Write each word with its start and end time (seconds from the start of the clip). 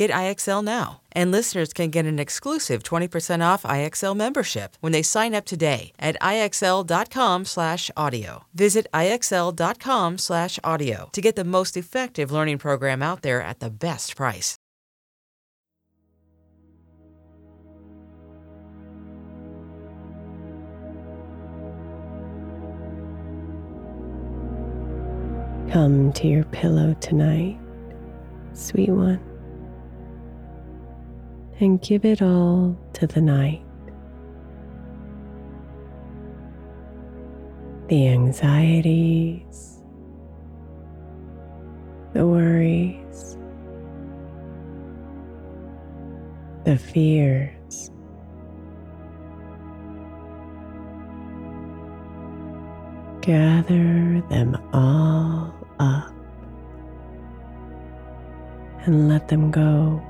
Get 0.00 0.10
IXL 0.12 0.64
now. 0.64 1.02
And 1.12 1.30
listeners 1.30 1.74
can 1.74 1.90
get 1.90 2.06
an 2.06 2.18
exclusive 2.18 2.82
20% 2.82 3.44
off 3.44 3.64
IXL 3.64 4.16
membership 4.16 4.78
when 4.80 4.92
they 4.92 5.02
sign 5.02 5.34
up 5.34 5.44
today 5.44 5.92
at 5.98 6.16
IXL.com/audio. 6.22 8.44
Visit 8.54 8.86
IXL.com/audio 8.94 11.10
to 11.12 11.20
get 11.20 11.36
the 11.36 11.44
most 11.44 11.76
effective 11.76 12.32
learning 12.32 12.56
program 12.56 13.02
out 13.02 13.20
there 13.20 13.42
at 13.42 13.60
the 13.60 13.68
best 13.68 14.16
price. 14.16 14.56
Come 25.70 26.10
to 26.14 26.26
your 26.26 26.44
pillow 26.44 26.96
tonight, 27.00 27.58
sweet 28.54 28.88
one, 28.88 29.20
and 31.60 31.80
give 31.82 32.04
it 32.04 32.22
all 32.22 32.76
to 32.94 33.06
the 33.06 33.20
night. 33.20 33.62
The 37.88 38.08
anxieties, 38.08 39.82
the 42.14 42.26
worries, 42.26 43.36
the 46.64 46.78
fears. 46.78 47.90
Gather 53.20 54.22
them 54.30 54.56
all 54.72 55.52
up 55.78 56.14
and 58.86 59.08
let 59.08 59.28
them 59.28 59.50
go. 59.50 60.02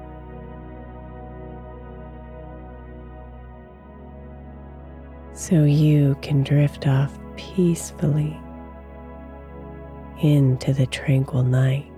So 5.40 5.64
you 5.64 6.18
can 6.20 6.42
drift 6.42 6.86
off 6.86 7.18
peacefully 7.34 8.38
into 10.20 10.74
the 10.74 10.84
tranquil 10.84 11.42
night. 11.42 11.90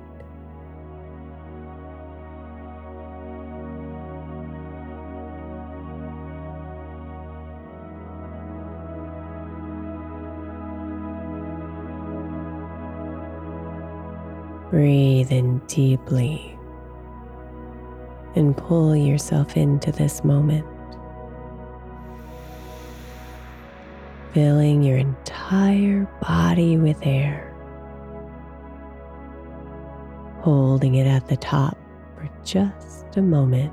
Breathe 14.70 15.32
in 15.32 15.58
deeply 15.66 16.56
and 18.36 18.56
pull 18.56 18.94
yourself 18.94 19.56
into 19.56 19.90
this 19.90 20.22
moment, 20.22 20.64
filling 24.32 24.82
your 24.82 24.96
entire 24.96 26.08
body 26.20 26.78
with 26.78 26.98
air, 27.02 27.54
holding 30.40 30.94
it 30.94 31.06
at 31.06 31.28
the 31.28 31.36
top 31.36 31.76
for 32.16 32.28
just 32.44 33.16
a 33.16 33.22
moment. 33.22 33.72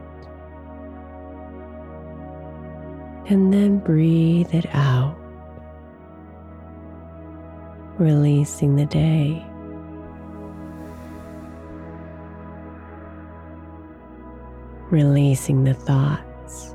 And 3.27 3.53
then 3.53 3.77
breathe 3.77 4.53
it 4.53 4.65
out, 4.73 5.15
releasing 7.97 8.75
the 8.75 8.85
day. 8.85 9.45
Releasing 14.89 15.65
the 15.65 15.75
thoughts. 15.75 16.73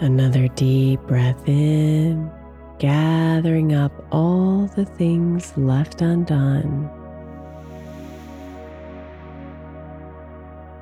Another 0.00 0.48
deep 0.48 0.98
breath 1.02 1.46
in, 1.46 2.30
gathering 2.78 3.74
up 3.74 3.92
all 4.10 4.66
the 4.74 4.86
things 4.86 5.52
left 5.58 6.00
undone. 6.00 6.88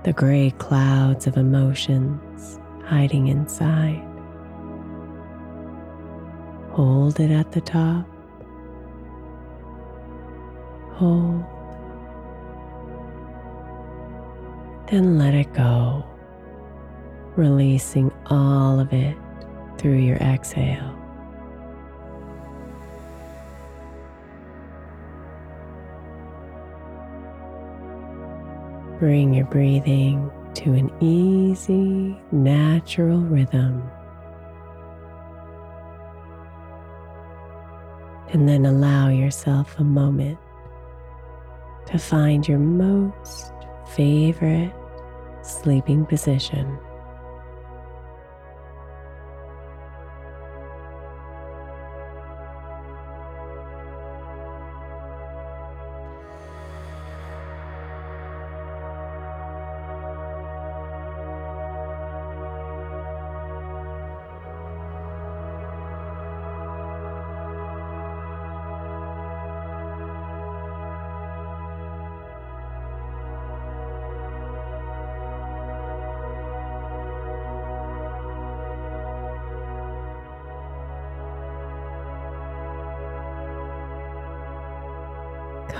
The 0.05 0.12
gray 0.12 0.53
clouds 0.59 1.26
of 1.26 1.37
emotions 1.37 2.61
hiding 2.85 3.26
inside. 3.26 4.05
Hold 6.70 7.19
it 7.19 7.32
at 7.32 7.50
the 7.50 7.61
top. 7.61 8.06
Hold. 10.93 11.44
Then 14.87 15.19
let 15.19 15.35
it 15.35 15.53
go 15.55 16.07
releasing 17.38 18.12
all 18.26 18.81
of 18.81 18.93
it 18.93 19.17
through 19.79 19.99
your 19.99 20.17
exhale. 20.17 20.94
Bring 28.99 29.32
your 29.32 29.46
breathing 29.46 30.29
to 30.55 30.73
an 30.73 30.90
easy, 31.00 32.20
natural 32.32 33.20
rhythm. 33.20 33.88
And 38.32 38.49
then 38.49 38.67
allow 38.67 39.08
yourself 39.08 39.79
a 39.79 39.84
moment 39.84 40.38
to 41.87 41.99
find 41.99 42.46
your 42.49 42.58
most 42.58 43.52
favorite 43.94 44.75
sleeping 45.43 46.05
position. 46.05 46.76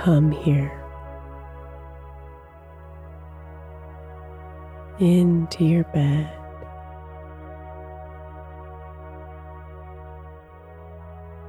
Come 0.03 0.31
here 0.31 0.71
into 4.99 5.65
your 5.65 5.83
bed. 5.85 6.29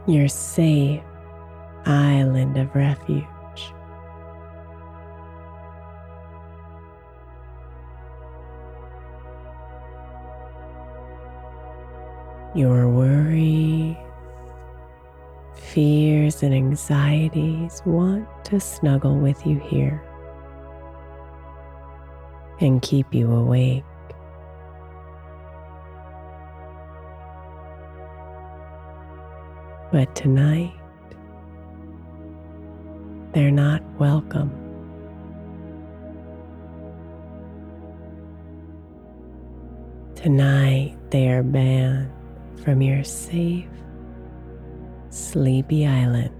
Your 0.08 0.26
safe 0.26 1.00
island 1.84 2.56
of 2.56 2.74
refuge. 2.74 3.24
Your 12.56 12.88
worry 12.88 13.79
fears 15.72 16.42
and 16.42 16.52
anxieties 16.52 17.80
want 17.86 18.26
to 18.44 18.58
snuggle 18.58 19.16
with 19.16 19.46
you 19.46 19.56
here 19.60 20.02
and 22.58 22.82
keep 22.82 23.14
you 23.14 23.30
awake. 23.30 23.84
But 29.92 30.14
tonight, 30.16 30.74
they're 33.32 33.52
not 33.52 33.82
welcome. 34.00 34.50
Tonight, 40.16 40.96
they 41.10 41.28
are 41.28 41.44
banned 41.44 42.10
from 42.64 42.82
your 42.82 43.04
safe 43.04 43.68
Sleepy 45.20 45.86
Island. 45.86 46.39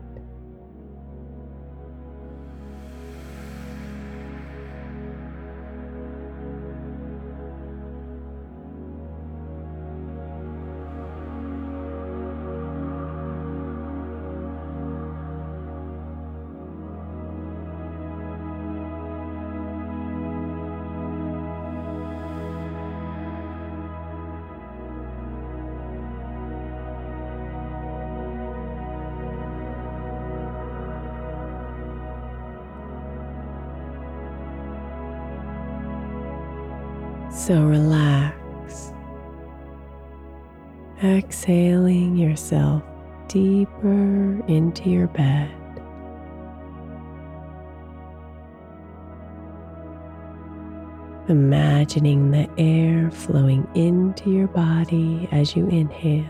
Imagining 51.31 52.33
the 52.33 52.51
air 52.59 53.09
flowing 53.09 53.65
into 53.77 54.31
your 54.31 54.49
body 54.49 55.29
as 55.31 55.55
you 55.55 55.69
inhale 55.69 56.27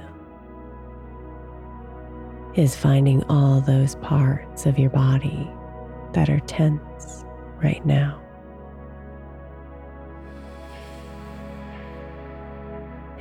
is 2.54 2.76
finding 2.76 3.22
all 3.24 3.62
those 3.62 3.94
parts 3.96 4.66
of 4.66 4.78
your 4.78 4.90
body 4.90 5.50
that 6.12 6.28
are 6.28 6.40
tense 6.40 7.24
right 7.62 7.84
now. 7.86 8.20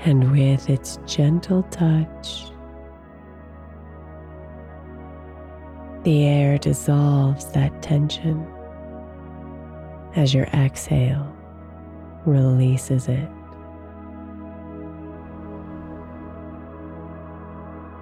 and 0.05 0.31
with 0.31 0.69
its 0.69 0.97
gentle 1.05 1.63
touch, 1.63 2.45
the 6.03 6.25
air 6.25 6.57
dissolves 6.57 7.51
that 7.51 7.81
tension 7.81 8.45
as 10.15 10.33
your 10.33 10.45
exhale 10.45 11.35
releases 12.29 13.07
it. 13.07 13.29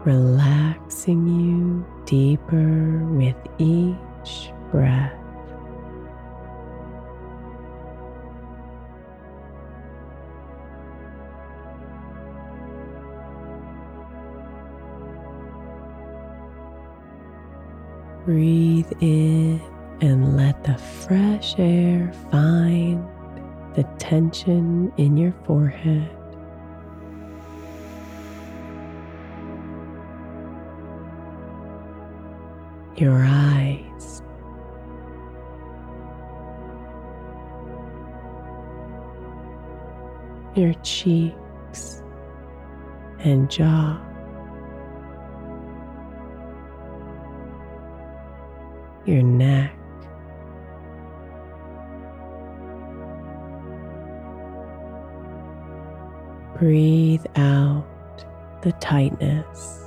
Relaxing 0.06 1.28
you 1.28 1.86
deeper 2.06 3.04
with 3.06 3.36
each 3.58 4.52
breath. 4.72 5.14
Breathe 18.26 18.92
in 19.00 19.62
and 20.02 20.36
let 20.36 20.64
the 20.66 20.78
fresh 20.78 21.56
air 21.58 22.12
find 22.30 23.08
the 23.78 23.84
tension 24.00 24.92
in 24.98 25.16
your 25.16 25.32
forehead. 25.46 26.10
Your 32.96 33.24
eyes, 33.24 34.24
your 40.56 40.74
cheeks 40.82 42.02
and 43.20 43.52
jaw. 43.52 44.02
Your 49.06 49.22
neck. 49.22 49.77
Breathe 56.68 57.26
out 57.38 57.86
the 58.62 58.74
tightness. 58.74 59.87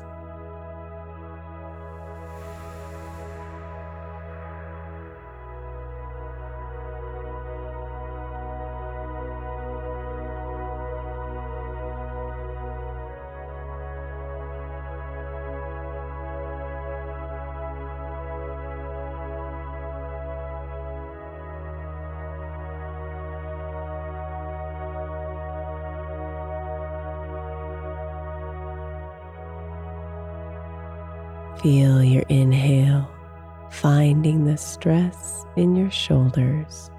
Stress 34.81 35.45
in 35.57 35.77
your 35.77 35.91
shoulders, 35.91 36.91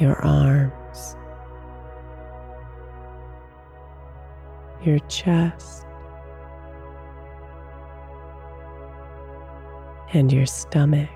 your 0.00 0.16
arms, 0.24 1.14
your 4.84 4.98
chest, 5.08 5.86
and 10.12 10.32
your 10.32 10.46
stomach. 10.46 11.08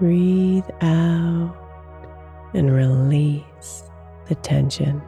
Breathe 0.00 0.64
out 0.80 1.56
and 2.54 2.72
release 2.74 3.84
the 4.26 4.34
tension. 4.34 5.00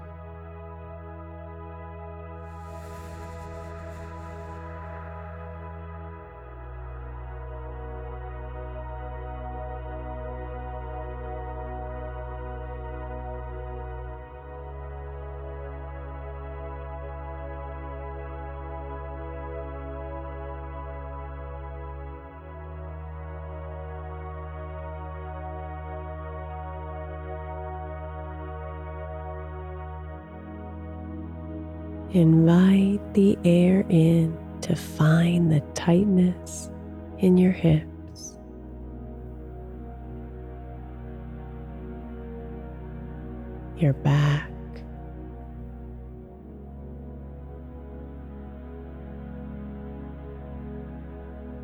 Your 43.80 43.94
back. 43.94 44.50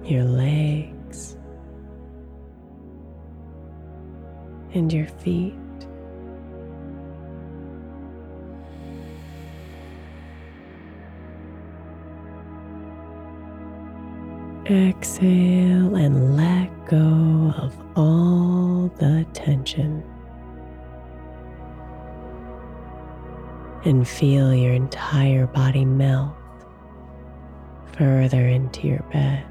Your 0.02 0.24
legs. 0.24 1.36
And 4.72 4.90
your 4.90 5.06
feet. 5.06 5.52
Exhale 14.70 15.45
And 23.86 24.06
feel 24.06 24.52
your 24.52 24.74
entire 24.74 25.46
body 25.46 25.84
melt 25.84 26.34
further 27.96 28.48
into 28.48 28.88
your 28.88 29.04
bed. 29.12 29.46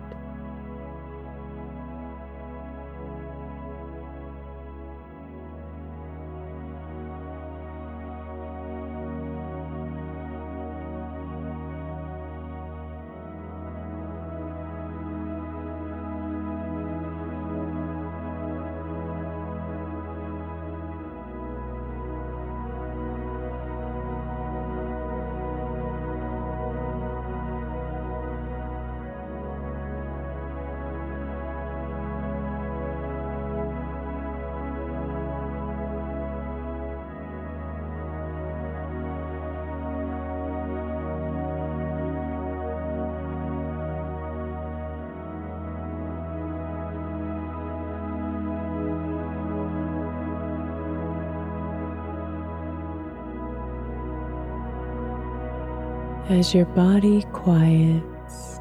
As 56.28 56.56
your 56.56 56.66
body 56.66 57.22
quiets, 57.34 58.60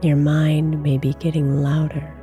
your 0.00 0.14
mind 0.14 0.80
may 0.80 0.96
be 0.96 1.12
getting 1.14 1.60
louder. 1.60 2.14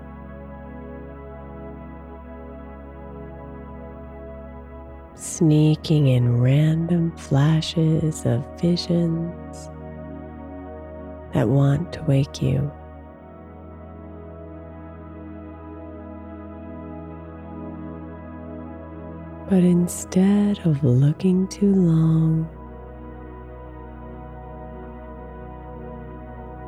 Sneaking 5.15 6.07
in 6.07 6.39
random 6.39 7.11
flashes 7.17 8.25
of 8.25 8.45
visions 8.61 9.69
that 11.33 11.49
want 11.49 11.91
to 11.91 12.03
wake 12.03 12.41
you. 12.41 12.71
But 19.51 19.65
instead 19.65 20.65
of 20.65 20.81
looking 20.81 21.45
too 21.49 21.73
long, 21.75 22.47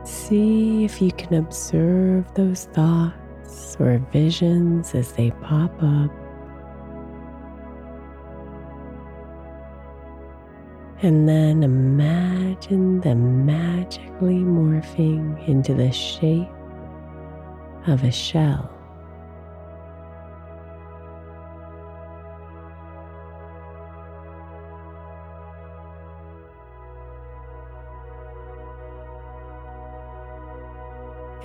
see 0.04 0.84
if 0.84 1.02
you 1.02 1.14
can 1.14 1.36
observe 1.36 2.26
those 2.34 2.66
thoughts 2.74 3.78
or 3.80 4.00
visions 4.12 4.94
as 4.96 5.14
they 5.14 5.32
pop 5.32 5.72
up. 5.82 6.12
And 11.02 11.26
then 11.26 11.64
imagine 11.64 13.00
them 13.00 13.46
magically 13.46 14.40
morphing 14.40 15.48
into 15.48 15.74
the 15.74 15.94
shape 15.94 16.50
of 17.88 18.04
a 18.04 18.12
shell. 18.12 18.70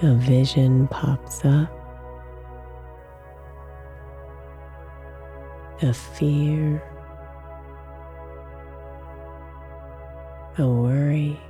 A 0.01 0.15
vision 0.15 0.87
pops 0.89 1.45
up 1.45 1.79
a 5.83 5.93
fear, 5.93 6.83
a 10.59 10.67
worry, 10.67 11.41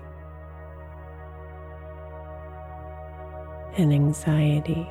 an 3.76 3.92
anxiety. 3.92 4.88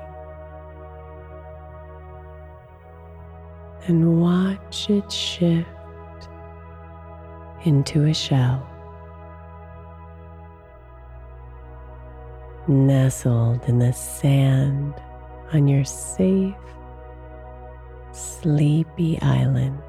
And 3.88 4.22
watch 4.22 4.90
it 4.90 5.12
shift 5.12 5.68
into 7.64 8.06
a 8.06 8.14
shell. 8.14 8.77
Nestled 12.70 13.64
in 13.70 13.80
the 13.80 13.94
sand 13.94 14.94
on 15.54 15.70
your 15.70 15.86
safe, 15.86 16.54
sleepy 18.12 19.18
island. 19.22 19.82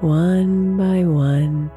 One 0.00 0.76
by 0.76 1.04
one. 1.04 1.70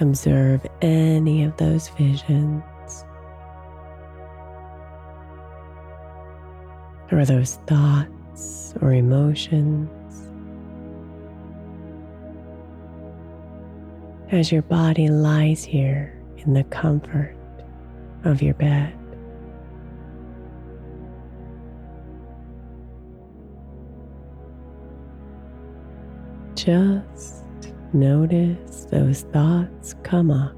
Observe 0.00 0.66
any 0.80 1.44
of 1.44 1.56
those 1.58 1.88
visions 1.90 2.62
or 7.12 7.24
those 7.24 7.56
thoughts 7.66 8.72
or 8.80 8.94
emotions 8.94 9.90
as 14.30 14.50
your 14.52 14.62
body 14.62 15.08
lies 15.08 15.64
here 15.64 16.16
in 16.38 16.54
the 16.54 16.64
comfort 16.64 17.34
of 18.24 18.40
your 18.40 18.54
bed. 18.54 18.99
Just 26.64 27.44
notice 27.94 28.84
those 28.90 29.22
thoughts 29.22 29.94
come 30.02 30.30
up 30.30 30.54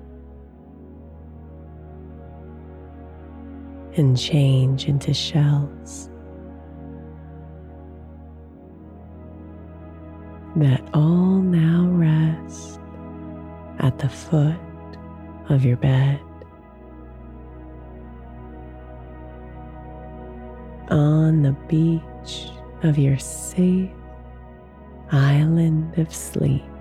and 3.97 4.19
change 4.19 4.89
into 4.89 5.15
shells 5.15 6.11
that 10.57 10.83
all 10.93 11.39
now 11.39 11.87
rest 11.93 12.81
at 13.79 13.97
the 14.01 14.09
foot 14.09 14.59
of 15.51 15.65
your 15.65 15.77
bed. 15.77 16.19
On 20.89 21.43
the 21.43 21.53
beach 21.69 22.49
of 22.83 22.99
your 22.99 23.19
safe 23.21 23.93
island 25.13 25.99
of 25.99 26.13
sleep. 26.15 26.72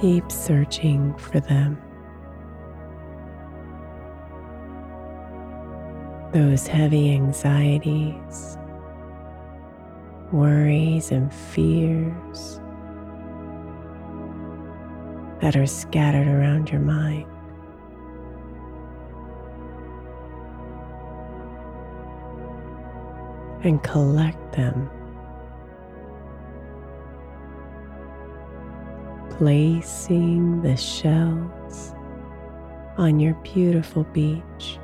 Keep 0.00 0.30
searching 0.30 1.12
for 1.16 1.40
them. 1.40 1.76
Those 6.32 6.68
heavy 6.68 7.10
anxieties, 7.12 8.56
worries, 10.30 11.10
and 11.10 11.34
fears 11.34 12.60
that 15.40 15.56
are 15.56 15.66
scattered 15.66 16.28
around 16.28 16.70
your 16.70 16.80
mind. 16.80 17.26
And 23.64 23.82
collect 23.82 24.52
them 24.52 24.88
placing 29.38 30.62
the 30.62 30.76
shells 30.76 31.94
on 32.96 33.20
your 33.20 33.34
beautiful 33.34 34.02
beach. 34.12 34.80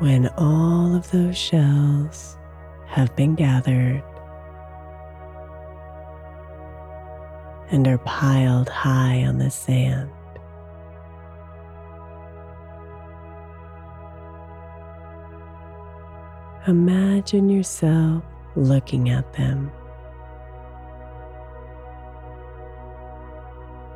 When 0.00 0.28
all 0.38 0.96
of 0.96 1.10
those 1.10 1.36
shells 1.36 2.38
have 2.86 3.14
been 3.16 3.34
gathered 3.34 4.02
and 7.70 7.86
are 7.86 7.98
piled 7.98 8.70
high 8.70 9.24
on 9.24 9.36
the 9.36 9.50
sand, 9.50 10.10
imagine 16.66 17.50
yourself 17.50 18.24
looking 18.56 19.10
at 19.10 19.30
them 19.34 19.70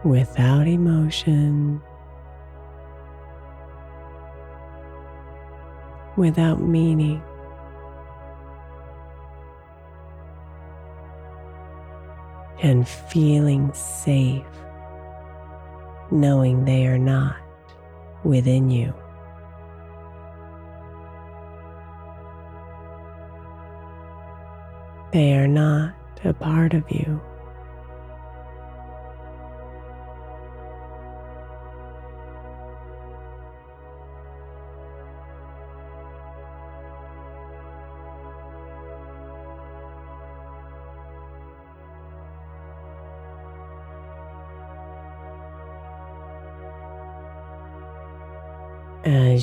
without 0.05 0.69
emotion 0.69 1.81
without 6.17 6.61
meaning. 6.61 7.23
And 12.63 12.89
feeling 12.89 13.73
safe, 13.75 14.47
knowing 16.11 16.65
they 16.65 16.87
are 16.87 16.99
not 16.99 17.37
within 18.25 18.71
you. 18.71 18.95
They 25.13 25.35
are 25.35 25.47
not 25.47 25.95
a 26.25 26.33
part 26.33 26.75
of 26.75 26.91
you. 26.91 27.21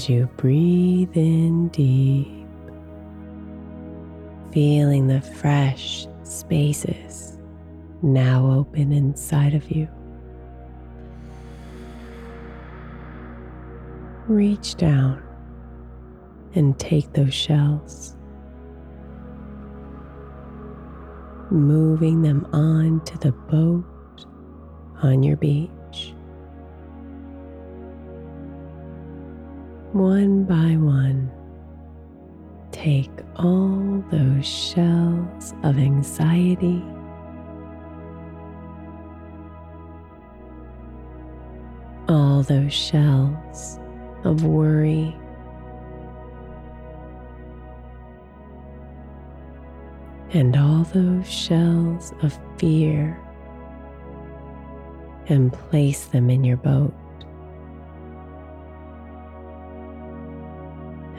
As 0.01 0.09
you 0.09 0.27
breathe 0.35 1.15
in 1.15 1.67
deep, 1.67 2.47
feeling 4.51 5.05
the 5.05 5.21
fresh 5.21 6.07
spaces 6.23 7.37
now 8.01 8.51
open 8.51 8.91
inside 8.93 9.53
of 9.53 9.69
you. 9.69 9.87
Reach 14.27 14.73
down 14.73 15.21
and 16.55 16.79
take 16.79 17.13
those 17.13 17.35
shells, 17.35 18.15
moving 21.51 22.23
them 22.23 22.47
onto 22.51 23.19
the 23.19 23.33
boat 23.33 24.25
on 25.03 25.21
your 25.21 25.37
beach. 25.37 25.69
One 29.93 30.45
by 30.45 30.77
one, 30.77 31.29
take 32.71 33.11
all 33.35 34.01
those 34.09 34.47
shells 34.47 35.53
of 35.63 35.77
anxiety. 35.77 36.81
All 42.07 42.41
those 42.43 42.71
shells 42.71 43.79
of 44.23 44.45
worry. 44.45 45.13
And 50.31 50.55
all 50.55 50.85
those 50.93 51.29
shells 51.29 52.13
of 52.21 52.39
fear, 52.57 53.19
and 55.27 55.51
place 55.51 56.05
them 56.05 56.29
in 56.29 56.45
your 56.45 56.55
boat. 56.55 56.93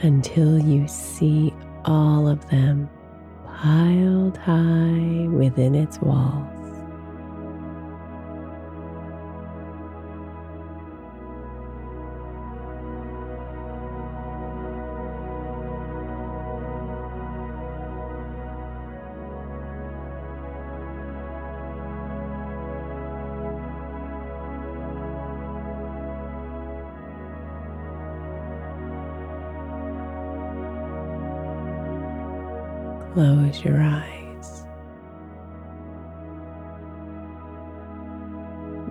Until 0.03 0.59
you 0.59 0.87
see 0.89 1.53
all 1.85 2.29
of 2.29 2.49
them 2.51 2.91
piled 3.47 4.37
high 4.37 5.29
within 5.31 5.75
its 5.75 6.01
walls. 6.01 6.62
Close 33.53 33.65
your 33.67 33.83
eyes. 33.83 34.65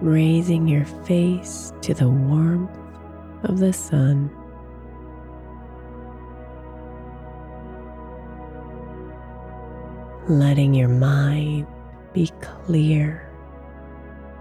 Raising 0.01 0.67
your 0.67 0.85
face 0.85 1.73
to 1.81 1.95
the 1.95 2.07
warmth 2.07 2.77
of 3.43 3.57
the 3.57 3.73
sun. 3.73 4.29
Letting 10.27 10.75
your 10.75 10.89
mind 10.89 11.65
be 12.13 12.31
clear 12.41 13.27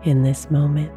in 0.04 0.22
this 0.22 0.50
moment. 0.50 0.92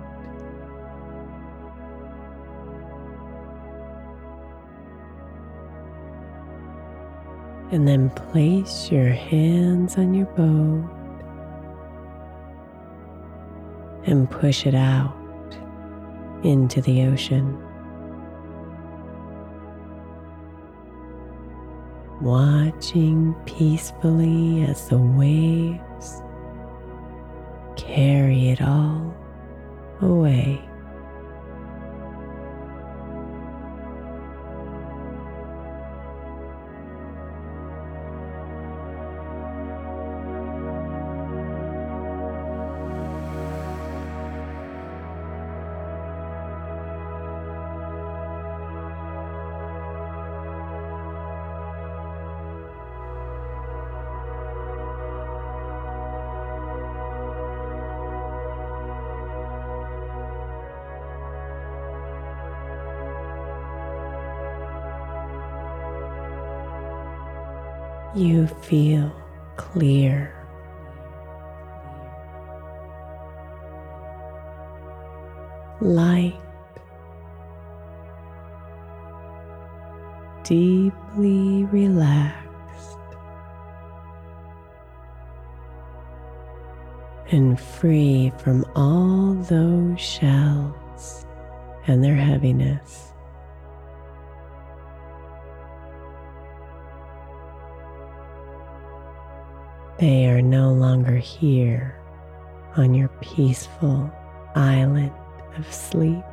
And 7.73 7.87
then 7.87 8.07
place 8.11 8.91
your 8.91 9.09
hands 9.09 9.97
on 9.97 10.13
your 10.13 10.27
boat 10.27 10.87
and 14.05 14.29
push 14.29 14.67
it 14.67 14.75
out 14.75 15.17
into 16.43 16.83
the 16.83 17.01
ocean. 17.01 17.57
Watching 22.21 23.33
peacefully 23.47 24.61
as 24.65 24.87
the 24.89 24.99
waves 24.99 26.21
carry 27.75 28.49
it 28.49 28.61
all 28.61 29.11
away. 29.99 30.61
You 68.15 68.47
feel 68.47 69.11
clear. 69.57 70.42
Peaceful 103.33 104.11
island 104.55 105.11
of 105.57 105.73
sleep. 105.73 106.23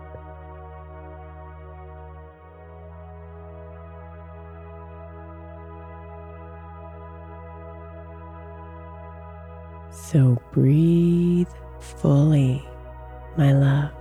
So 9.90 10.36
breathe 10.52 11.48
fully, 11.78 12.68
my 13.38 13.52
love, 13.52 13.92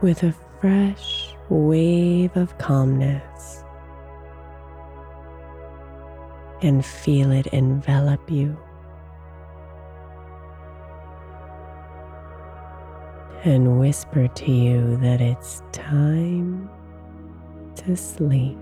with 0.00 0.22
a 0.22 0.34
fresh 0.60 1.34
wave 1.50 2.34
of 2.36 2.56
calmness 2.56 3.62
and 6.62 6.84
feel 6.84 7.30
it 7.32 7.48
envelop 7.48 8.30
you. 8.30 8.56
And 13.46 13.78
whisper 13.78 14.26
to 14.26 14.50
you 14.50 14.96
that 14.96 15.20
it's 15.20 15.62
time 15.70 16.68
to 17.76 17.96
sleep. 17.96 18.58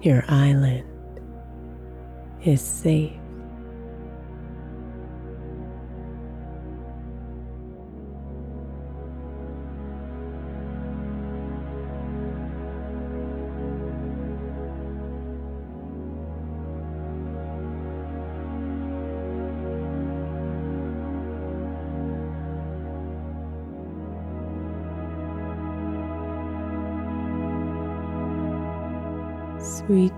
Your 0.00 0.24
island 0.26 0.86
is 2.42 2.62
safe. 2.62 3.12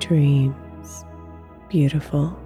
Dreams, 0.01 1.05
beautiful. 1.69 2.37